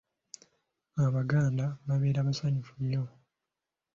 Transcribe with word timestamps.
Abaganda 1.05 1.65
babeera 1.87 2.27
basanyufu 2.27 2.73
nnyo. 2.79 3.03